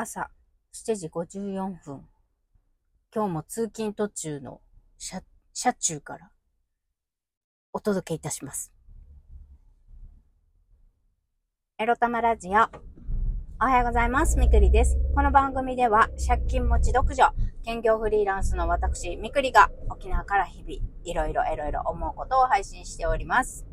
[0.00, 0.30] 朝
[0.72, 2.08] 7時54分。
[3.14, 4.62] 今日も通勤途中の
[4.96, 5.20] 車、
[5.52, 6.30] 車中から
[7.74, 8.72] お届けいたします。
[11.76, 12.52] エロ玉ラジオ。
[12.52, 14.38] おはようございます。
[14.38, 14.96] みくりです。
[15.14, 20.72] この番組では借金持ち独女、兼業フリーランスの私、みくりが沖縄から日々
[21.04, 23.66] いろいろいろいろ思うことを配信しております。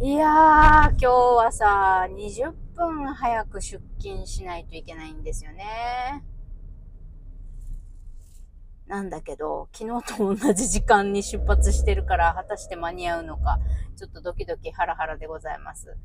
[0.00, 6.24] いやー、今日はさ、20分早く出勤しないといけないんですよね。
[8.86, 13.58] なんだけど、昨日と同じ時間に出発してるから、果たして間に合うのか、
[13.96, 15.96] ちょっとドキドキハラハラでございます。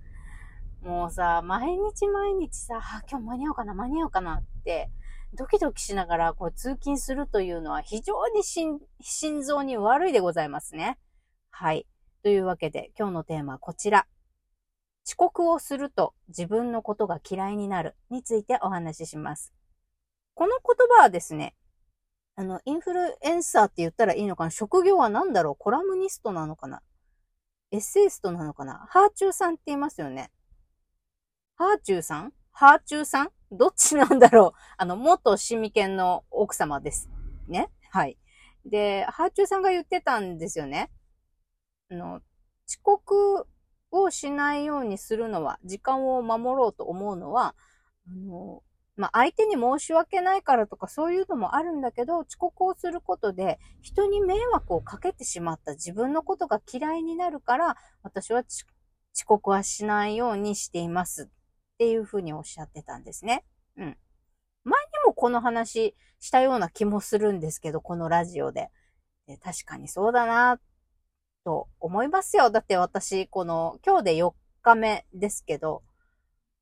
[0.82, 4.90] もうさ、毎日毎日さ、今日間に合うかな、間に合うかなって、
[5.34, 10.98] ドキドキしながらこう通勤するというのは非常に心臓に悪いでございますね。
[11.50, 11.86] はい。
[12.24, 14.08] というわけで、今日のテーマはこちら。
[15.08, 19.54] 遅刻をすると自分のことが嫌いになるについてお話しします。
[20.34, 21.56] この言葉はですね、
[22.36, 24.52] あの、インフルエンサーって言ったらいいのかな？
[24.52, 25.56] 職業は何だろう？
[25.58, 26.82] コラムニストなのかな？
[27.72, 28.86] エッセイストなのかな？
[28.90, 30.30] ハーチューさんって言いますよね。
[31.56, 32.34] ハーチューさん？
[32.52, 33.32] ハーチューさん？
[33.50, 34.60] どっちなんだろう？
[34.78, 37.10] あの、元シミケンの奥様です。
[37.48, 38.18] ねはい。
[38.66, 40.92] で、ハーチューさんが言ってたんですよね。
[41.90, 42.22] あの、
[42.68, 43.48] 遅刻
[43.92, 47.56] をしないようにするのは、時間を守ろうと思うのは、
[48.08, 48.64] あの、
[48.96, 58.66] まあ、相手に申し訳ないからとかそういうのもあるんだけど、遅刻をすることで人に迷惑をかけてしまった自分のことが嫌いになるから、私は遅
[59.26, 63.46] 刻はしないようにしていますっていうふうにおっしゃってたんですね。
[63.78, 63.98] うん。
[64.64, 68.70] 前にもこの話したような気もするんですけど、このラジオで。
[69.28, 70.58] で確かにそうだな
[71.48, 72.50] と思いますよ。
[72.50, 75.82] だって私、この、今日で4日目ですけど、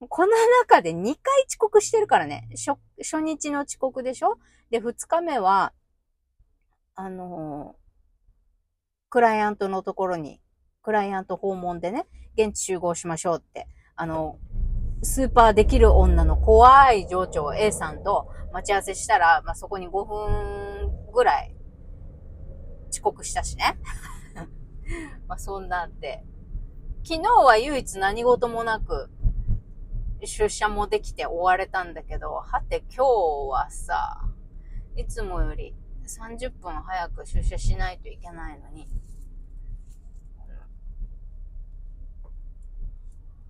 [0.09, 2.47] この中で2回遅刻してるからね。
[2.51, 4.37] 初、初日の遅刻でしょ？
[4.69, 5.73] で、2日目は、
[6.93, 7.77] あのー、
[9.09, 10.39] クライアントのところに、
[10.83, 12.05] クライアント訪問でね、
[12.37, 14.37] 現地集合しましょうって、あの、
[15.01, 21.55] スーパーできる女の怖い上長 A さんと待ち合わせしたら、まあ、そこに5分ぐらい
[22.91, 23.79] 遅刻したしね。
[25.27, 26.23] まあそんなんで、
[27.03, 29.09] 昨日は唯一何事もなく、
[30.23, 33.05] 出社もできて終われたんだけど、はて今日
[33.51, 34.21] はさ、
[34.95, 35.75] いつもより
[36.07, 38.87] 30分早く出社しないといけないのに、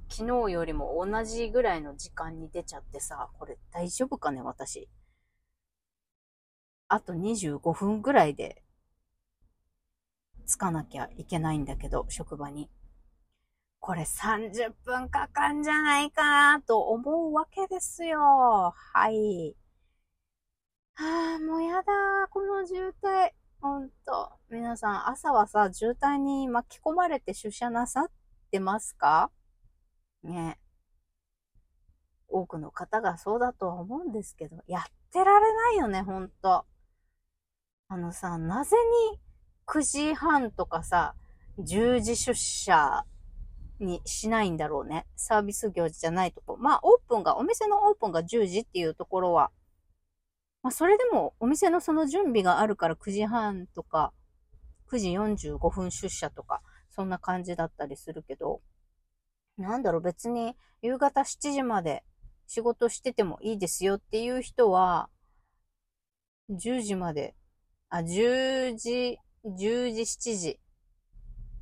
[0.09, 4.89] 昨日よりも同じぐらいの時間に出ちゃってさ、これ大丈夫かね、私。
[6.87, 8.61] あと25分ぐらいで
[10.45, 12.69] 着かなきゃいけないんだけど、職場に。
[13.79, 18.73] これ30分かかんじゃないかなと思うわけですよ。
[18.75, 19.55] はい。
[20.95, 23.31] はあ、もうやだこの渋滞。
[23.61, 24.31] ほんと。
[24.49, 28.11] 皆さん、朝はさ、渋滞に巻き込まれて出社なさっ
[28.51, 29.31] てますか？
[30.23, 30.59] ね。
[32.27, 36.65] 多くの方がそうだとは思うんですけど、やってられないよね、ほんと。
[37.87, 38.75] あのさ、なぜ
[39.11, 39.19] に
[39.67, 41.15] 9時半とかさ、
[41.59, 43.05] 10時出社
[43.79, 45.05] にしないんだろうね。
[45.15, 46.57] サービス業じゃないとこ。
[46.57, 49.51] まあ、オープンが、お店のオープンが10時っていうところは、
[50.61, 54.13] まあ、それでもお店のその準備があるから9時半とか、
[54.91, 55.11] 9時
[55.45, 58.61] 45分出社とか、そんな感じだったりするけど、
[59.57, 62.03] なんだろう、別に夕方7時まで
[62.47, 65.09] 仕事しててもいいですよっていう人は、
[66.49, 67.35] 10時まで、
[67.89, 70.59] あ、10時10時、7時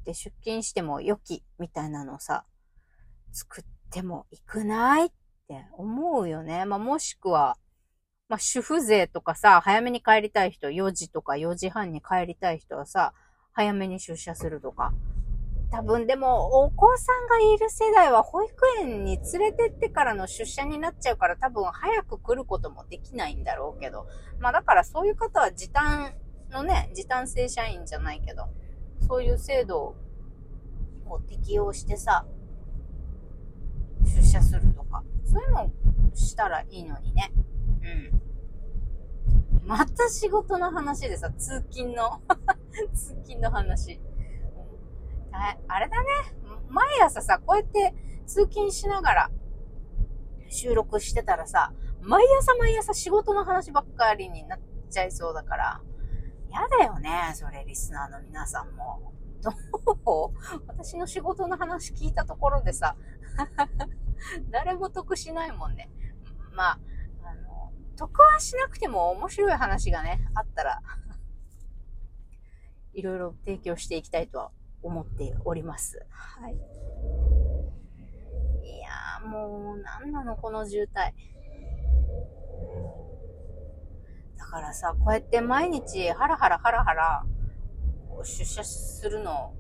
[0.06, 2.46] で出勤しても良きみたいなのさ、
[3.32, 5.10] 作ってもいくないっ
[5.48, 6.66] て思うよね。
[6.66, 7.58] まあ、もしくは、
[8.30, 13.14] まあ、主婦税とかさ、早めに帰りたい人、4時とか4時半に帰りたい人はさ、
[13.52, 14.94] 早めに出社するとか。
[15.72, 24.08] 多分でも、お子さんがいる世代は保育園に連れてってからの出社になっちゃうから多分早く来ることもできないんだろうけど。
[24.40, 26.14] まあだからそういう方は時短
[26.54, 28.48] のね、時短正社員じゃないけど、
[29.08, 29.96] そういう制度
[31.06, 32.26] を適用してさ、
[34.06, 35.72] 出社するとか、そういうのを
[36.14, 37.32] したらいいのにね。
[39.62, 39.68] うん。
[39.68, 42.22] また仕事の話でさ、通勤の
[42.94, 44.00] 通勤の話。
[45.68, 46.10] あれだね。
[46.70, 47.96] 毎朝さ、こうやって
[48.26, 49.32] 通勤しながら
[50.50, 54.60] 収録してたらさ、毎朝毎朝仕事の話ばっかりになっ
[54.90, 55.82] ちゃいそうだから、
[56.54, 59.12] 嫌だよね、それ、リスナーの皆さんも。
[59.42, 60.34] どう？
[60.68, 62.96] 私の仕事の話聞いたところでさ、
[64.52, 65.90] 誰も得しないもんね。
[66.54, 66.80] まあ、
[67.24, 70.82] あの、得はしなくても面白い話がね、あったら、
[72.94, 74.52] いろいろ提供していきたいとは
[74.84, 76.06] 思っております。
[76.12, 76.54] はい。
[76.54, 76.58] い
[78.80, 81.14] やーもう、なんなのこの渋滞。
[84.44, 87.26] だからさ、こうやって毎日ハラハラハラハラ
[88.24, 89.54] 出社するの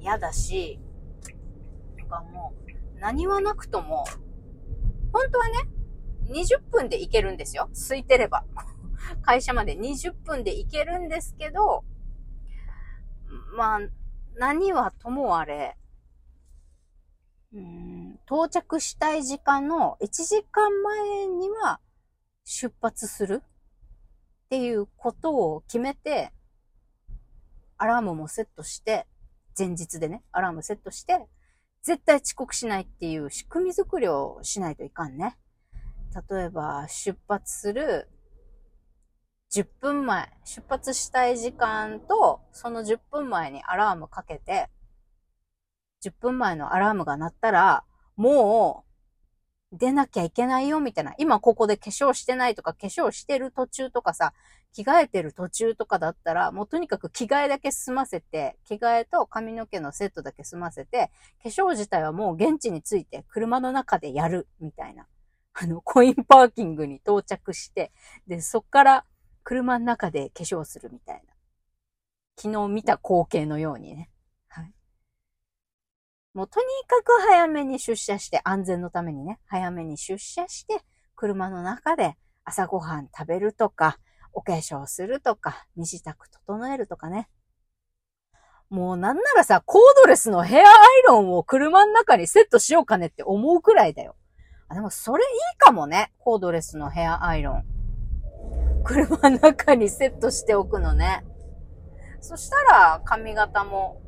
[0.00, 0.80] 嫌だし、
[1.98, 2.54] なんかも
[2.96, 4.06] う何はなくとも、
[5.12, 5.52] 本当はね、
[6.30, 7.68] 20分で行けるんですよ。
[7.74, 8.46] 空いてれば。
[9.20, 11.84] 会社まで20分で行けるんですけど、
[13.54, 13.80] まあ、
[14.36, 15.76] 何はともあれ、
[17.52, 21.80] うん、到着したい時間の1時間前には
[22.44, 23.42] 出発する
[24.50, 26.32] っていうことを決めて、
[27.78, 29.06] アラームもセットして、
[29.56, 31.24] 前日でね、アラームセットして、
[31.84, 35.38] 絶対遅刻しないっていう仕組み作りをしないといかんね。
[36.28, 38.08] 例えば、出発する
[39.52, 44.68] 10分前、出発したい時間と、その10分前にアラームかけて、
[46.04, 47.84] 10分前のアラームが鳴ったら、
[48.16, 48.89] もう、
[49.72, 51.14] 出なきゃいけないよ、みたいな。
[51.18, 54.32] 今ここで化粧してないとか、化粧してる途中とかさ、
[54.72, 61.10] 着替えてる途中とかだったら、もうとにかく着替えだけ済ませて、着替えと髪の毛のセットだけ済ませて、
[61.42, 65.06] 化粧自体はもう現地に着いて、車の中でやる、みたいな。
[65.52, 67.92] あの、コインパーキングに到着して、
[68.26, 69.04] で、そっから、
[69.44, 71.34] 車の中で化粧するみたいな。
[72.36, 74.10] 昨日見た光景のようにね。
[76.32, 80.80] もうとにかく早めに出社して、安全のためにね、早めに出社して、
[81.16, 83.98] 車の中で朝ごはん食べるとか、
[84.32, 86.14] お化粧するとか、身支度
[86.46, 87.28] 整えるとかね。
[88.68, 90.68] もうなんならさ、コードレスのヘアアイ
[91.08, 94.14] ロンを車の中にセットしようかねって思うくらいだよ。
[94.68, 96.12] あ、でもそれいいかもね。
[96.18, 97.64] コードレスのヘアアイロン。
[98.84, 101.24] 車の中にセットしておくのね。
[102.20, 104.00] そしたら髪型も、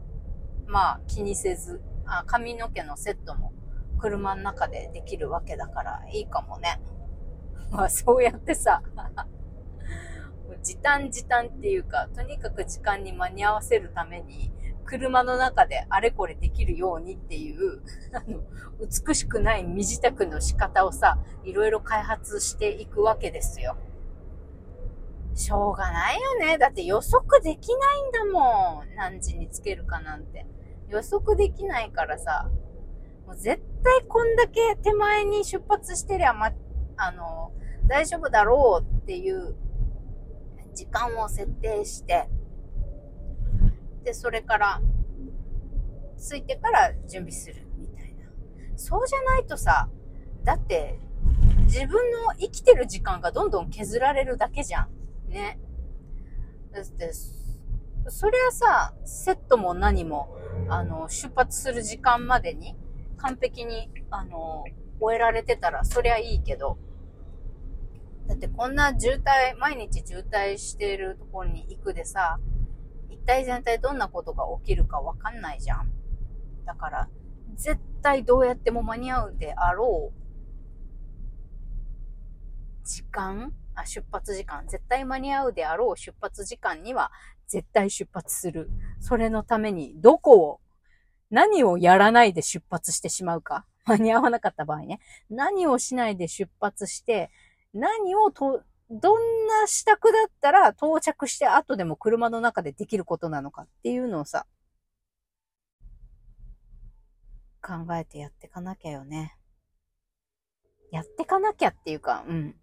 [0.67, 1.83] まあ気にせず、
[2.19, 3.53] あ髪の毛のセットも
[3.99, 6.81] 車の中でできるわけだからいいかもね。
[7.70, 8.82] まあそうやってさ、
[10.62, 14.53] 時短時短っていうか、とにかく時間に間に合わせるために、
[14.85, 17.82] 車の中であれこれできるようにっていう、
[18.12, 18.43] あの、
[18.81, 23.76] 美しくない身支度の仕方をさ、いろいろ開発していくわけですよ。
[25.35, 26.59] しょうがないよね。
[26.59, 28.94] だって予測できないんだもん。
[28.97, 30.44] 何時につけるかなんて。
[30.93, 32.50] 予測できないからさ。
[33.27, 36.53] もう絶対こんだけ手前に出発してりゃ、ま、
[36.97, 37.53] あの、
[37.87, 39.55] 大丈夫だろうっていう
[40.75, 42.29] 時間を設定して、
[44.05, 44.81] で、それから、
[46.17, 48.27] ついてから準備するみたいな。
[48.77, 49.88] そうじゃないとさ、
[50.45, 50.99] だって、
[51.65, 54.88] 自分の生きてる時間がどんどん削られるだけじゃん。
[55.29, 55.59] ね。
[56.73, 57.12] だって、
[58.09, 60.37] そりゃさ、セットも何も、
[60.73, 62.77] あの、出発する時間までに
[63.19, 64.65] 完璧に、あの、
[65.01, 66.79] 終えられてたら、そりゃいいけど、
[68.27, 72.39] だってこんな渋滞、毎日渋滞しているところに行くでさ、
[73.11, 75.93] 一体全体どんなことが起きるかわかんないじゃん。
[76.65, 77.09] だから、
[77.55, 80.23] 絶対どうやっても間に合うであろう
[82.88, 87.11] 時間あ、出発時間、絶対間に合うであろう出発時間には
[87.47, 88.71] 絶対出発する。
[89.00, 90.61] それのためにどこを、
[91.33, 93.65] 何をやらないで出発してしまうか。
[93.85, 95.01] 間に合わなかった場合ね。
[95.31, 97.31] 何をしないで出発して、
[97.73, 104.47] 何をと、どんな支度だったら到着して後でも車の中でできることなのかっていうのをさ、
[107.62, 109.39] 考えてやってかなきゃよね。
[110.91, 112.55] やってかなきゃっていうか、うん。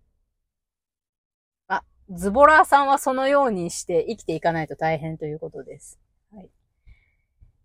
[1.68, 6.00] あズボラーさんはそのようにして生きていかないと大変ということです。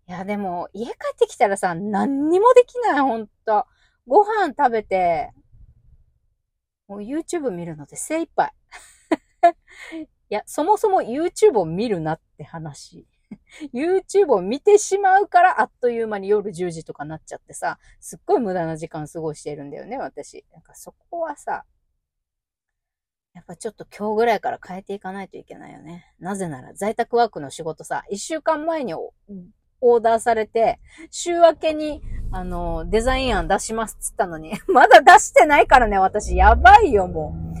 [0.07, 0.11] い。
[0.11, 3.65] や、でも、家帰ってきたらさ、何にもできない、ほんと。
[4.07, 5.31] ご飯食べて、
[6.87, 8.53] もう YouTube 見るので精一杯。
[10.03, 13.07] いや、そもそも YouTube を見るなって話。
[13.73, 20.45] YouTube を見てしまうからあっという間に夜10時とかなっちゃってさ、すっごい無駄な時間過ごしてるんだよね、私。
[20.51, 21.65] なんかそこはさ、
[23.33, 26.13] やっぱちょっと今日ぐらいから変えていかないといけないよね。
[26.19, 28.93] なぜなら在宅ワークの仕事さ、一週間前に
[29.85, 30.79] オーダーされて、
[31.11, 32.01] 週明けに、
[32.31, 36.35] あの、デザイン案出しますっつったのに、 まだ出してないからね、私。
[36.35, 37.55] やばいよ、もう。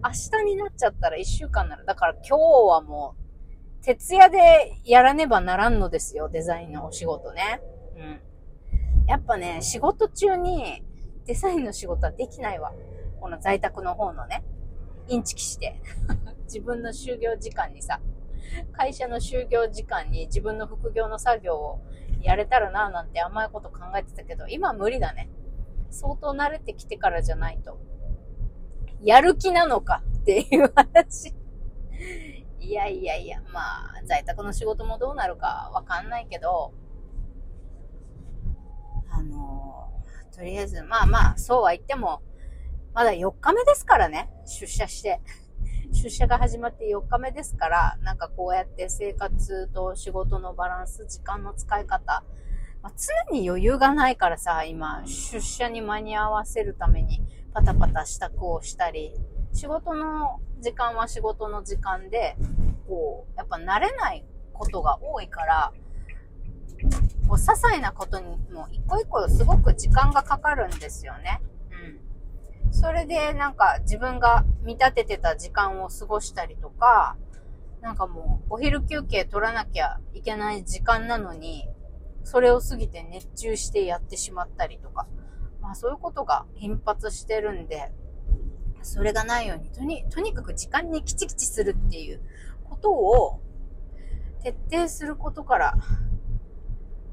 [0.00, 1.84] 明日になっちゃったら一週間なら。
[1.84, 3.16] だから今日はも
[3.80, 7.60] う、徹夜でやらねばならんのですよ、デザインのお仕事ね。
[7.96, 8.20] うん。
[9.06, 10.84] やっぱね、仕事中に
[11.26, 12.72] デザインの仕事はできないわ。
[13.20, 14.44] この在宅の方のね、
[15.08, 15.80] インチキして、
[16.44, 18.00] 自分の就業時間にさ、
[18.72, 21.80] 会社の就業時間に自分の副業の作業を
[22.20, 25.30] やれたらなぁなんて甘いこと考えてたけど、今無理だね。
[25.90, 27.78] 相当慣れてきてからじゃないと。
[29.02, 31.34] やる気なのかっていう話。
[32.60, 36.74] いやいやいや、まあ、在宅の仕事もどうなるかわかんないけど、
[39.10, 39.90] あの
[40.34, 42.20] とりあえず、まあまあ、そうは言っても、
[42.92, 45.20] まだ4日目ですからね、出社して。
[45.92, 52.24] 出社が始まって4日目ですから、なんかこうやって生活と仕事のバランス、時間の使い方、
[52.82, 52.92] まあ、
[53.30, 59.14] 常に余裕がないからさ、今、出社に間に合わせるためにパタパタ支度をしたり、
[59.52, 62.36] 仕事の時間は仕事の時間で、
[62.86, 65.72] こう、やっぱ慣れないことが多いから、
[67.28, 71.40] こう、些細なことにも一個一個すごく時間がかかるんですよね。
[72.70, 77.16] それでなんか自分が見立ててた時間を過ごしたりとか、
[77.80, 81.68] なんかもうお昼休憩取らなきゃいけない時間なのに、
[82.24, 85.06] それを過ぎて熱中してやってしまったりとか、
[85.60, 87.92] まあそういうことが頻発してるんで、
[88.82, 92.20] それがないように、とに、とにかく時間にキチキチするっていう
[92.64, 93.40] ことを
[94.42, 95.74] 徹底することから、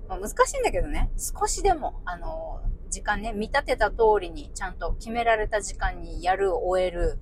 [0.08, 7.20] まあ、難しいんだけどね、少しでも、あの、時間ね、見立てた通りにちゃんと決められた時間にやる、終える、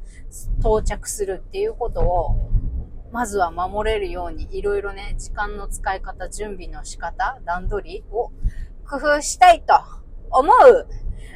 [0.60, 2.50] 到着するっていうことを、
[3.12, 8.32] まずは守れるように、いろいろね、時間の使い方、準備の仕方、段取りを
[8.88, 9.74] 工夫したいと
[10.32, 10.88] 思う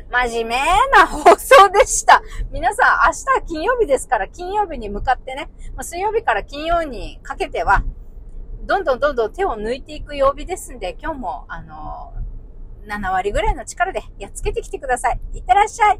[0.09, 0.55] 真面目
[0.91, 2.21] な放送でした。
[2.51, 7.83] 皆さん、明日は金曜日ですから、金曜日に向かってね、ま、水曜日から金曜日にかけては、
[8.67, 12.13] どんどんどんどん手を抜いていく曜日ですんで、今日も、あの、
[12.85, 15.19] 7割ぐらいの力でやっつけてきてください。
[15.33, 15.99] いってらっしゃい。